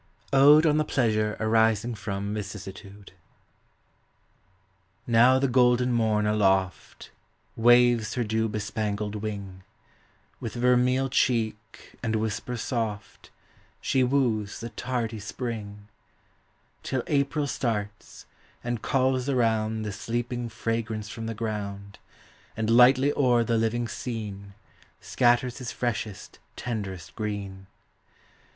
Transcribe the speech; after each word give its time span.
ODE 0.33 0.65
OX 0.65 0.77
THE 0.79 0.83
PLEASURE 0.83 1.37
ARISING 1.39 1.93
FROM 1.93 2.33
VICISSITUDE. 2.33 3.11
Now 5.05 5.37
the 5.37 5.47
golden 5.47 5.91
Morn 5.91 6.25
aloft 6.25 7.11
Waves 7.55 8.15
her 8.15 8.23
dew 8.23 8.49
bespangled 8.49 9.13
wing, 9.13 9.61
With 10.39 10.55
vermeil 10.55 11.07
cheek 11.07 11.99
and 12.01 12.15
whisper 12.15 12.57
soft 12.57 13.29
She 13.79 14.03
woos 14.03 14.59
the 14.59 14.69
tardy 14.69 15.19
Spring: 15.19 15.87
Till 16.81 17.03
April 17.05 17.45
starts, 17.45 18.25
and 18.63 18.81
calls 18.81 19.29
around 19.29 19.83
The 19.83 19.91
sleeping 19.91 20.49
fragrance 20.49 21.09
from 21.09 21.27
the 21.27 21.35
ground 21.35 21.99
And 22.57 22.71
lightly 22.71 23.13
o'er 23.13 23.43
the 23.43 23.55
living 23.55 23.87
scene 23.87 24.55
Scatters 24.99 25.59
his 25.59 25.71
freshest, 25.71 26.39
tenderest 26.55 27.13
green. 27.15 27.67